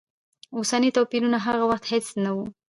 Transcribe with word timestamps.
اوسني 0.57 0.89
توپیرونه 0.97 1.37
هغه 1.45 1.63
وخت 1.71 1.83
هېڅ 1.91 2.05
نه 2.23 2.31
و. 2.35 2.37